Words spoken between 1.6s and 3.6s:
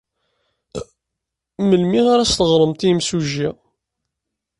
Melmi ara as-teɣremt i yimsujji?